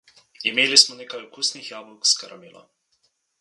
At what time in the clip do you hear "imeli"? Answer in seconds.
0.51-0.79